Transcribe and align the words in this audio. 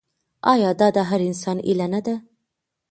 آیا 0.51 0.71
دا 0.79 0.87
د 0.95 0.97
هر 1.09 1.19
انسان 1.29 1.57
هیله 1.65 1.87
نه 1.93 2.01
ده؟ 2.05 2.15